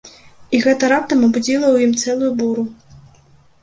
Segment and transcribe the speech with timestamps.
[0.57, 2.69] І гэта раптам абудзіла ў ім цэлую буру.